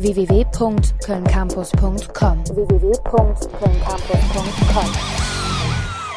www.kölncampus.com 0.00 2.44
www.kölncampus.com 2.46 4.90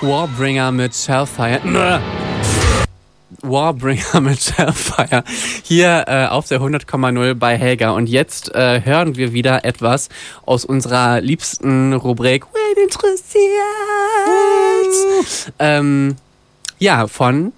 Warbringer 0.01 0.71
mit 0.71 0.93
Shellfire. 0.93 1.61
Warbringer 3.41 4.21
mit 4.21 4.41
Shellfire. 4.41 5.23
Hier 5.63 6.03
äh, 6.07 6.27
auf 6.27 6.47
der 6.47 6.59
100,0 6.59 7.33
bei 7.35 7.57
Helga. 7.57 7.91
Und 7.91 8.07
jetzt 8.07 8.53
äh, 8.53 8.81
hören 8.83 9.15
wir 9.15 9.33
wieder 9.33 9.65
etwas 9.65 10.09
aus 10.45 10.65
unserer 10.65 11.21
liebsten 11.21 11.93
Rubrik 11.93 12.45
Wen 12.53 12.83
interessiert? 12.83 13.13
ähm, 15.59 16.15
ja, 16.79 17.07
von 17.07 17.53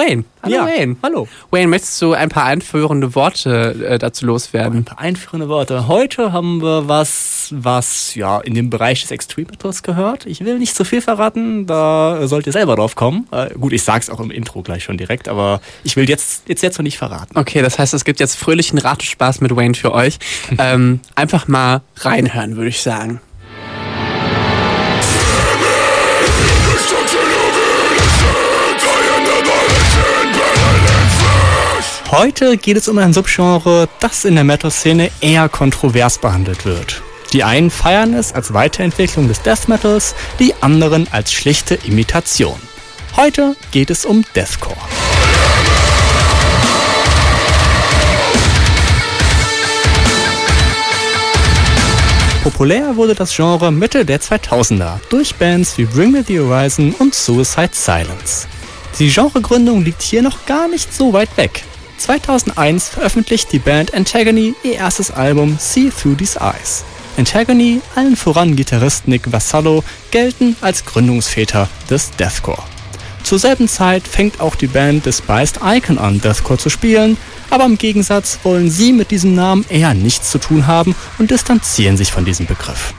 Wayne. 0.00 0.24
Hallo 0.42 0.54
Ja, 0.54 0.66
Wayne. 0.66 0.96
hallo. 1.02 1.28
Wayne, 1.50 1.68
möchtest 1.68 2.00
du 2.00 2.14
ein 2.14 2.30
paar 2.30 2.44
einführende 2.44 3.14
Worte 3.14 3.86
äh, 3.86 3.98
dazu 3.98 4.24
loswerden? 4.24 4.78
Ein 4.78 4.84
paar 4.86 4.98
einführende 4.98 5.48
Worte. 5.50 5.88
Heute 5.88 6.32
haben 6.32 6.62
wir 6.62 6.88
was, 6.88 7.48
was 7.54 8.14
ja 8.14 8.40
in 8.40 8.54
den 8.54 8.70
Bereich 8.70 9.02
des 9.02 9.10
Extreme 9.10 9.48
Metals 9.50 9.82
gehört. 9.82 10.24
Ich 10.24 10.42
will 10.42 10.58
nicht 10.58 10.74
zu 10.74 10.84
viel 10.84 11.02
verraten, 11.02 11.66
da 11.66 12.26
sollt 12.28 12.46
ihr 12.46 12.52
selber 12.52 12.76
drauf 12.76 12.96
kommen. 12.96 13.26
Äh, 13.30 13.52
gut, 13.54 13.74
ich 13.74 13.82
sag's 13.82 14.08
auch 14.08 14.20
im 14.20 14.30
Intro 14.30 14.62
gleich 14.62 14.84
schon 14.84 14.96
direkt, 14.96 15.28
aber 15.28 15.60
ich 15.84 15.96
will 15.96 16.08
jetzt 16.08 16.44
jetzt, 16.48 16.62
jetzt 16.62 16.78
noch 16.78 16.84
nicht 16.84 16.96
verraten. 16.96 17.36
Okay, 17.36 17.60
das 17.60 17.78
heißt, 17.78 17.92
es 17.92 18.04
gibt 18.04 18.20
jetzt 18.20 18.36
fröhlichen 18.36 18.78
Ratespaß 18.78 19.42
mit 19.42 19.54
Wayne 19.54 19.74
für 19.74 19.92
euch. 19.92 20.18
ähm, 20.58 21.00
einfach 21.14 21.46
mal 21.46 21.82
reinhören, 21.96 22.56
würde 22.56 22.70
ich 22.70 22.80
sagen. 22.80 23.20
Heute 32.20 32.58
geht 32.58 32.76
es 32.76 32.86
um 32.86 32.98
ein 32.98 33.14
Subgenre, 33.14 33.88
das 33.98 34.26
in 34.26 34.34
der 34.34 34.44
Metal-Szene 34.44 35.10
eher 35.22 35.48
kontrovers 35.48 36.18
behandelt 36.18 36.66
wird. 36.66 37.00
Die 37.32 37.44
einen 37.44 37.70
feiern 37.70 38.12
es 38.12 38.34
als 38.34 38.52
Weiterentwicklung 38.52 39.26
des 39.26 39.40
Death 39.40 39.68
Metals, 39.68 40.14
die 40.38 40.52
anderen 40.60 41.08
als 41.12 41.32
schlichte 41.32 41.76
Imitation. 41.76 42.60
Heute 43.16 43.56
geht 43.70 43.88
es 43.88 44.04
um 44.04 44.22
Deathcore. 44.36 44.76
Populär 52.42 52.96
wurde 52.96 53.14
das 53.14 53.34
Genre 53.34 53.72
Mitte 53.72 54.04
der 54.04 54.20
2000er 54.20 54.98
durch 55.08 55.36
Bands 55.36 55.78
wie 55.78 55.86
Bring 55.86 56.10
Me 56.10 56.22
the 56.22 56.38
Horizon 56.38 56.94
und 56.98 57.14
Suicide 57.14 57.70
Silence. 57.72 58.46
Die 58.98 59.08
Genregründung 59.08 59.82
liegt 59.82 60.02
hier 60.02 60.20
noch 60.20 60.44
gar 60.44 60.68
nicht 60.68 60.92
so 60.94 61.14
weit 61.14 61.34
weg. 61.38 61.64
2001 62.00 62.88
veröffentlicht 62.88 63.52
die 63.52 63.58
Band 63.58 63.92
Antagony 63.94 64.54
ihr 64.62 64.76
erstes 64.76 65.10
Album 65.10 65.58
See 65.60 65.90
Through 65.90 66.16
These 66.16 66.40
Eyes. 66.40 66.84
Antagony, 67.18 67.80
allen 67.94 68.16
voran 68.16 68.56
Gitarrist 68.56 69.06
Nick 69.06 69.30
Vassallo, 69.30 69.84
gelten 70.10 70.56
als 70.62 70.84
Gründungsväter 70.86 71.68
des 71.90 72.10
Deathcore. 72.12 72.62
Zur 73.22 73.38
selben 73.38 73.68
Zeit 73.68 74.08
fängt 74.08 74.40
auch 74.40 74.54
die 74.54 74.66
Band 74.66 75.04
Despised 75.04 75.60
Icon 75.62 75.98
an, 75.98 76.20
Deathcore 76.20 76.58
zu 76.58 76.70
spielen, 76.70 77.18
aber 77.50 77.66
im 77.66 77.76
Gegensatz 77.76 78.38
wollen 78.44 78.70
sie 78.70 78.92
mit 78.92 79.10
diesem 79.10 79.34
Namen 79.34 79.66
eher 79.68 79.92
nichts 79.92 80.30
zu 80.30 80.38
tun 80.38 80.66
haben 80.66 80.94
und 81.18 81.30
distanzieren 81.30 81.98
sich 81.98 82.10
von 82.10 82.24
diesem 82.24 82.46
Begriff. 82.46 82.94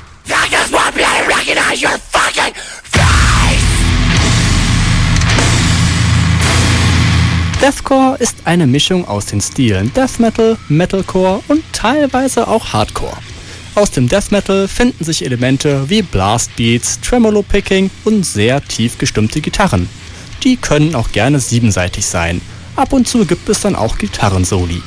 Deathcore 7.62 8.17
ist 8.17 8.38
eine 8.45 8.66
Mischung 8.66 9.08
aus 9.08 9.28
den 9.28 9.40
Stilen 9.40 9.94
Death 9.94 10.20
Metal, 10.20 10.58
Metalcore 10.67 11.44
und 11.48 11.62
teilweise 11.73 12.48
auch 12.48 12.73
Hardcore. 12.73 13.16
Aus 13.76 13.92
dem 13.92 14.09
Death 14.09 14.31
Metal 14.31 14.67
finden 14.67 15.04
sich 15.04 15.23
Elemente 15.23 15.88
wie 15.88 16.02
Blast 16.02 16.56
Beats, 16.56 17.00
Tremolo 17.02 17.44
Picking 17.44 17.92
und 18.04 18.26
sehr 18.26 18.64
tief 18.64 18.98
gestimmte 18.98 19.42
Gitarren. 19.42 19.88
Die 20.44 20.58
können 20.58 20.95
auch 20.95 21.11
gerne 21.11 21.39
siebenseitig 21.39 22.04
sein. 22.04 22.42
Ab 22.76 22.94
und 22.94 23.08
zu 23.08 23.27
gibt 23.27 23.48
es 23.48 23.61
dann 23.61 23.76
auch 23.76 24.00
Gitarrensoli. 24.00 24.82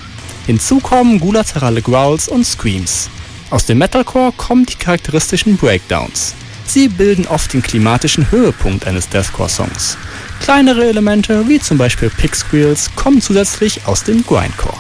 Hinzu 0.46 0.80
kommen 0.80 1.20
gulaterale 1.20 1.80
Growls 1.80 2.26
und 2.26 2.44
Screams. 2.44 3.08
Aus 3.50 3.66
dem 3.66 3.78
Metalcore 3.78 4.32
kommen 4.36 4.66
die 4.66 4.74
charakteristischen 4.74 5.56
Breakdowns. 5.56 6.34
Sie 6.66 6.88
bilden 6.88 7.26
oft 7.26 7.52
den 7.52 7.62
klimatischen 7.62 8.30
Höhepunkt 8.30 8.86
eines 8.86 9.08
Deathcore-Songs. 9.08 9.96
Kleinere 10.40 10.86
Elemente, 10.86 11.48
wie 11.48 11.60
zum 11.60 11.78
Beispiel 11.78 12.10
Pick 12.10 12.34
Squeals, 12.34 12.90
kommen 12.96 13.20
zusätzlich 13.20 13.86
aus 13.86 14.04
dem 14.04 14.24
Grindcore. 14.24 14.76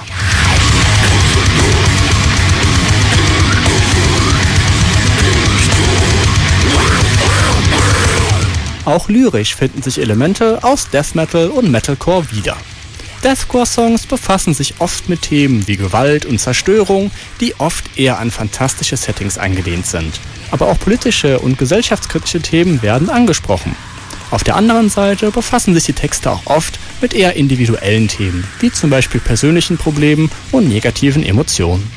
Auch 8.84 9.08
lyrisch 9.08 9.54
finden 9.54 9.80
sich 9.80 9.98
Elemente 9.98 10.62
aus 10.62 10.90
Death 10.90 11.14
Metal 11.14 11.48
und 11.48 11.70
Metalcore 11.70 12.30
wieder. 12.32 12.56
Deathcore-Songs 13.24 14.06
befassen 14.06 14.52
sich 14.52 14.74
oft 14.80 15.08
mit 15.08 15.22
Themen 15.22 15.66
wie 15.66 15.78
Gewalt 15.78 16.26
und 16.26 16.38
Zerstörung, 16.38 17.10
die 17.40 17.58
oft 17.58 17.98
eher 17.98 18.18
an 18.18 18.30
fantastische 18.30 18.98
Settings 18.98 19.38
eingelehnt 19.38 19.86
sind. 19.86 20.20
Aber 20.50 20.68
auch 20.68 20.78
politische 20.78 21.38
und 21.38 21.58
gesellschaftskritische 21.58 22.42
Themen 22.42 22.82
werden 22.82 23.08
angesprochen. 23.08 23.74
Auf 24.30 24.44
der 24.44 24.56
anderen 24.56 24.90
Seite 24.90 25.30
befassen 25.30 25.72
sich 25.72 25.84
die 25.84 25.94
Texte 25.94 26.30
auch 26.30 26.44
oft 26.46 26.78
mit 27.00 27.14
eher 27.14 27.34
individuellen 27.34 28.08
Themen, 28.08 28.46
wie 28.60 28.70
zum 28.70 28.90
Beispiel 28.90 29.20
persönlichen 29.20 29.78
Problemen 29.78 30.30
und 30.52 30.68
negativen 30.68 31.24
Emotionen. 31.24 31.90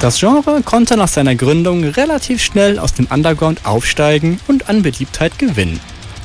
Das 0.00 0.18
Genre 0.18 0.62
konnte 0.62 0.96
nach 0.96 1.08
seiner 1.08 1.34
Gründung 1.34 1.84
relativ 1.84 2.42
schnell 2.42 2.78
aus 2.78 2.94
dem 2.94 3.06
Underground 3.10 3.66
aufsteigen 3.66 4.40
und 4.48 4.70
an 4.70 4.82
Beliebtheit 4.82 5.38
gewinnen. 5.38 5.78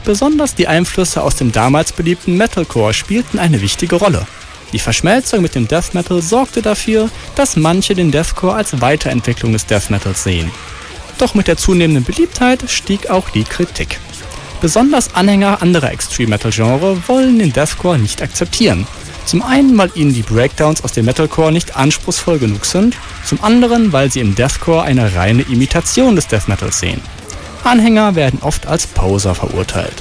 Besonders 0.06 0.56
die 0.56 0.70
Einflüsse 0.70 1.22
aus 1.22 1.36
dem 1.36 1.52
damals 1.52 1.92
beliebten 1.92 2.38
Metalcore 2.38 2.94
spielten 2.94 3.38
eine 3.38 3.62
wichtige 3.62 3.98
Rolle. 3.98 4.26
Die 4.72 4.80
Verschmelzung 4.80 5.42
mit 5.42 5.56
dem 5.56 5.68
Death 5.68 5.94
Metal 5.94 6.22
sorgte 6.22 6.62
dafür, 6.62 7.10
dass 7.36 7.58
manche 7.58 7.96
den 7.96 8.12
Deathcore 8.12 8.56
als 8.56 8.80
Weiterentwicklung 8.80 9.52
des 9.52 9.66
Death 9.66 9.90
Metals 9.90 10.24
sehen. 10.24 10.52
Doch 11.18 11.34
mit 11.34 11.48
der 11.48 11.58
zunehmenden 11.58 12.06
Beliebtheit 12.06 12.70
stieg 12.70 13.10
auch 13.10 13.30
die 13.30 13.44
Kritik. 13.44 14.00
Besonders 14.62 15.16
Anhänger 15.16 15.62
anderer 15.62 15.92
Extreme 15.92 16.30
Metal 16.30 16.52
Genre 16.52 16.98
wollen 17.08 17.40
den 17.40 17.52
Deathcore 17.52 18.00
nicht 18.00 18.22
akzeptieren. 18.22 18.88
Zum 19.26 19.42
einen, 19.42 19.78
weil 19.78 19.92
ihnen 19.96 20.14
die 20.14 20.22
Breakdowns 20.22 20.84
aus 20.84 20.92
dem 20.92 21.06
Metalcore 21.06 21.52
nicht 21.52 21.76
anspruchsvoll 21.76 22.38
genug 22.38 22.66
sind, 22.66 22.96
zum 23.26 23.44
anderen, 23.44 23.92
weil 23.92 24.12
sie 24.12 24.20
im 24.20 24.36
Deathcore 24.36 24.84
eine 24.84 25.16
reine 25.16 25.42
Imitation 25.44 26.16
des 26.16 26.28
Death 26.28 26.48
Metals 26.48 26.80
sehen. 26.80 27.02
Anhänger 27.64 28.16
werden 28.16 28.40
oft 28.44 28.68
als 28.68 28.86
Poser 28.86 29.34
verurteilt. 29.34 29.96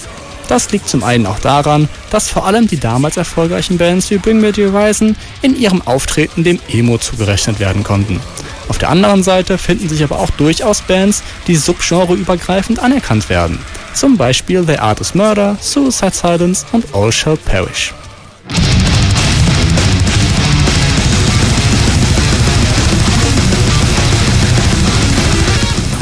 Das 0.48 0.70
liegt 0.72 0.88
zum 0.88 1.02
einen 1.02 1.24
auch 1.24 1.38
daran, 1.38 1.88
dass 2.10 2.28
vor 2.28 2.46
allem 2.46 2.66
die 2.68 2.78
damals 2.78 3.16
erfolgreichen 3.16 3.78
Bands 3.78 4.10
wie 4.10 4.18
Bring 4.18 4.40
Me 4.40 4.52
the 4.54 4.66
Horizon 4.66 5.16
in 5.40 5.58
ihrem 5.58 5.80
Auftreten 5.82 6.44
dem 6.44 6.60
Emo 6.68 6.98
zugerechnet 6.98 7.60
werden 7.60 7.82
konnten. 7.82 8.20
Auf 8.68 8.76
der 8.76 8.90
anderen 8.90 9.22
Seite 9.22 9.56
finden 9.56 9.88
sich 9.88 10.04
aber 10.04 10.18
auch 10.18 10.30
durchaus 10.30 10.82
Bands, 10.82 11.22
die 11.46 11.56
subgenreübergreifend 11.56 12.78
anerkannt 12.78 13.30
werden. 13.30 13.58
Zum 13.94 14.16
Beispiel 14.18 14.64
The 14.66 14.78
Art 14.78 15.00
is 15.00 15.14
Murder, 15.14 15.56
Suicide 15.60 16.12
Silence 16.12 16.66
und 16.72 16.84
All 16.94 17.12
Shall 17.12 17.36
Perish. 17.36 17.94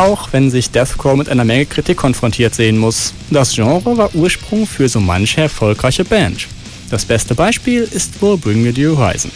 Auch 0.03 0.33
wenn 0.33 0.51
sich 0.51 0.73
Deathcore 0.73 1.17
mit 1.17 1.29
einer 1.29 1.45
Menge 1.45 1.65
Kritik 1.65 1.99
konfrontiert 1.99 2.57
sehen 2.57 2.77
muss. 2.77 3.15
Das 3.31 3.55
Genre 3.55 3.97
war 3.97 4.13
Ursprung 4.16 4.66
für 4.66 4.89
so 4.89 4.99
manche 4.99 5.43
erfolgreiche 5.43 6.04
Band. 6.04 6.49
Das 6.91 7.04
beste 7.04 7.37
Beispiel 7.37 7.83
ist 7.89 8.21
wohl 8.21 8.37
Bring 8.37 8.65
Me 8.65 8.72
the 8.75 8.89
Horizon. 8.89 9.31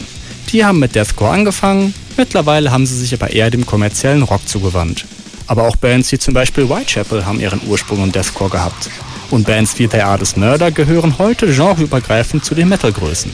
Die 0.51 0.65
haben 0.65 0.79
mit 0.79 0.93
Deathcore 0.93 1.31
angefangen, 1.31 1.93
mittlerweile 2.17 2.69
haben 2.69 2.85
sie 2.85 2.97
sich 2.97 3.13
aber 3.13 3.31
eher 3.31 3.49
dem 3.49 3.65
kommerziellen 3.65 4.23
Rock 4.23 4.45
zugewandt. 4.45 5.05
Aber 5.47 5.63
auch 5.63 5.77
Bands 5.77 6.11
wie 6.11 6.19
zum 6.19 6.33
Beispiel 6.33 6.69
Whitechapel 6.69 7.25
haben 7.25 7.39
ihren 7.39 7.61
Ursprung 7.65 8.03
im 8.03 8.11
Deathcore 8.11 8.49
gehabt. 8.49 8.89
Und 9.31 9.47
Bands 9.47 9.79
wie 9.79 9.87
The 9.89 10.01
Artist 10.01 10.35
Murder 10.35 10.71
gehören 10.71 11.17
heute 11.17 11.47
genreübergreifend 11.47 12.43
zu 12.43 12.55
den 12.55 12.67
Metalgrößen. 12.67 13.31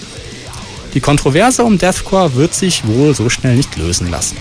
Die 0.93 1.01
Kontroverse 1.01 1.63
um 1.63 1.79
Deathcore 1.79 2.35
wird 2.35 2.53
sich 2.53 2.85
wohl 2.85 3.15
so 3.15 3.27
schnell 3.27 3.55
nicht 3.55 3.75
lösen 3.75 4.11
lassen. 4.11 4.37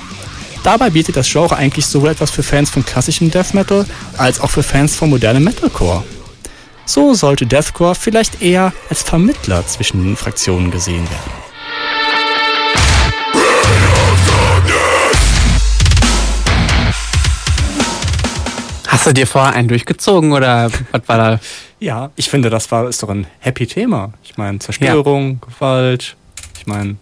Dabei 0.62 0.90
bietet 0.90 1.16
das 1.16 1.28
Genre 1.28 1.56
eigentlich 1.56 1.86
sowohl 1.86 2.10
etwas 2.10 2.30
für 2.30 2.44
Fans 2.44 2.70
von 2.70 2.84
klassischem 2.84 3.32
Death 3.32 3.52
Metal 3.52 3.84
als 4.16 4.38
auch 4.40 4.50
für 4.50 4.62
Fans 4.62 4.94
von 4.94 5.10
modernem 5.10 5.42
Metalcore. 5.42 6.04
So 6.84 7.14
sollte 7.14 7.46
Deathcore 7.46 7.96
vielleicht 7.96 8.40
eher 8.42 8.72
als 8.88 9.02
Vermittler 9.02 9.66
zwischen 9.66 10.04
den 10.04 10.16
Fraktionen 10.16 10.70
gesehen 10.70 11.02
werden. 11.10 11.42
Hast 18.86 19.06
du 19.06 19.12
dir 19.12 19.26
vorher 19.26 19.54
einen 19.54 19.66
durchgezogen 19.66 20.32
oder 20.32 20.70
was 20.92 21.02
war 21.06 21.18
da? 21.18 21.40
Ja, 21.80 22.12
ich 22.14 22.30
finde, 22.30 22.50
das 22.50 22.70
war 22.70 22.88
ist 22.88 23.02
doch 23.02 23.08
ein 23.08 23.26
happy 23.40 23.66
Thema. 23.66 24.12
Ich 24.22 24.36
meine, 24.36 24.60
Zerstörung, 24.60 25.40
ja. 25.40 25.48
Gewalt. 25.48 26.16
Ich 26.56 26.68
meine, 26.68 26.96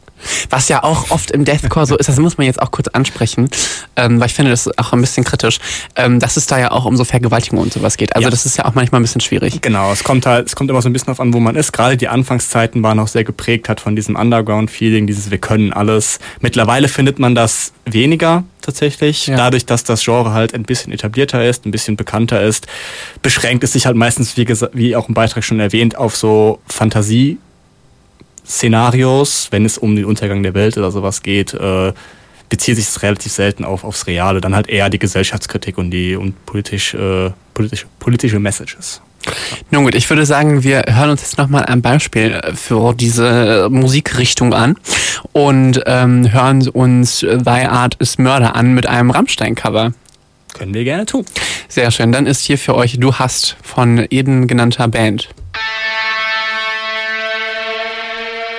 was 0.50 0.68
ja 0.68 0.82
auch 0.82 1.10
oft 1.10 1.30
im 1.30 1.44
Deathcore 1.44 1.86
so 1.86 1.96
ist, 1.96 2.08
das 2.08 2.18
muss 2.18 2.38
man 2.38 2.46
jetzt 2.46 2.60
auch 2.60 2.70
kurz 2.70 2.88
ansprechen, 2.88 3.48
ähm, 3.96 4.20
weil 4.20 4.26
ich 4.26 4.34
finde 4.34 4.50
das 4.50 4.68
auch 4.78 4.92
ein 4.92 5.00
bisschen 5.00 5.24
kritisch, 5.24 5.58
ähm, 5.96 6.20
dass 6.20 6.36
es 6.36 6.46
da 6.46 6.58
ja 6.58 6.70
auch 6.70 6.84
um 6.84 6.96
so 6.96 7.04
Vergewaltigung 7.04 7.58
und 7.58 7.72
sowas 7.72 7.96
geht. 7.96 8.14
Also 8.14 8.26
ja. 8.26 8.30
das 8.30 8.46
ist 8.46 8.56
ja 8.56 8.64
auch 8.64 8.74
manchmal 8.74 9.00
ein 9.00 9.04
bisschen 9.04 9.20
schwierig. 9.20 9.60
Genau, 9.60 9.92
es 9.92 10.04
kommt 10.04 10.26
halt, 10.26 10.48
es 10.48 10.56
kommt 10.56 10.70
immer 10.70 10.82
so 10.82 10.88
ein 10.88 10.92
bisschen 10.92 11.10
auf 11.10 11.20
an, 11.20 11.32
wo 11.32 11.40
man 11.40 11.56
ist. 11.56 11.72
Gerade 11.72 11.96
die 11.96 12.08
Anfangszeiten 12.08 12.82
waren 12.82 12.98
auch 12.98 13.08
sehr 13.08 13.24
geprägt 13.24 13.68
hat 13.68 13.80
von 13.80 13.96
diesem 13.96 14.16
Underground-Feeling, 14.16 15.06
dieses 15.06 15.30
Wir 15.30 15.38
können 15.38 15.72
alles. 15.72 16.18
Mittlerweile 16.40 16.88
findet 16.88 17.18
man 17.18 17.34
das 17.34 17.72
weniger 17.84 18.44
tatsächlich. 18.60 19.26
Ja. 19.26 19.36
Dadurch, 19.36 19.66
dass 19.66 19.84
das 19.84 20.04
Genre 20.04 20.32
halt 20.32 20.54
ein 20.54 20.64
bisschen 20.64 20.92
etablierter 20.92 21.44
ist, 21.44 21.66
ein 21.66 21.70
bisschen 21.70 21.96
bekannter 21.96 22.42
ist, 22.42 22.66
beschränkt 23.22 23.64
es 23.64 23.72
sich 23.72 23.86
halt 23.86 23.96
meistens, 23.96 24.36
wie, 24.36 24.46
wie 24.72 24.96
auch 24.96 25.08
im 25.08 25.14
Beitrag 25.14 25.44
schon 25.44 25.60
erwähnt, 25.60 25.96
auf 25.96 26.16
so 26.16 26.60
Fantasie- 26.66 27.38
Szenarios, 28.50 29.48
wenn 29.50 29.64
es 29.64 29.78
um 29.78 29.94
den 29.94 30.04
Untergang 30.04 30.42
der 30.42 30.54
Welt 30.54 30.76
oder 30.76 30.90
sowas 30.90 31.22
geht, 31.22 31.54
äh, 31.54 31.92
bezieht 32.48 32.76
sich 32.76 32.88
es 32.88 33.02
relativ 33.02 33.32
selten 33.32 33.64
auf, 33.64 33.84
aufs 33.84 34.06
Reale. 34.06 34.40
Dann 34.40 34.54
halt 34.54 34.68
eher 34.68 34.90
die 34.90 34.98
Gesellschaftskritik 34.98 35.78
und 35.78 35.90
die 35.90 36.16
und 36.16 36.44
politisch, 36.46 36.94
äh, 36.94 37.30
politisch, 37.54 37.86
politische 38.00 38.40
Messages. 38.40 39.00
Nun 39.70 39.84
gut, 39.84 39.94
ich 39.94 40.08
würde 40.10 40.26
sagen, 40.26 40.64
wir 40.64 40.84
hören 40.88 41.10
uns 41.10 41.20
jetzt 41.20 41.38
nochmal 41.38 41.66
ein 41.66 41.82
Beispiel 41.82 42.40
für 42.54 42.94
diese 42.94 43.68
Musikrichtung 43.70 44.54
an 44.54 44.76
und 45.32 45.82
ähm, 45.86 46.32
hören 46.32 46.66
uns 46.68 47.20
Thy 47.20 47.66
Art 47.66 47.96
is 47.96 48.18
Murder 48.18 48.56
an 48.56 48.72
mit 48.72 48.86
einem 48.86 49.10
Rammstein-Cover. 49.10 49.92
Können 50.54 50.74
wir 50.74 50.84
gerne 50.84 51.06
tun. 51.06 51.24
Sehr 51.68 51.90
schön. 51.90 52.12
Dann 52.12 52.26
ist 52.26 52.40
hier 52.40 52.58
für 52.58 52.74
euch 52.74 52.98
Du 52.98 53.14
hast 53.14 53.56
von 53.62 54.06
eben 54.10 54.46
genannter 54.46 54.88
Band. 54.88 55.28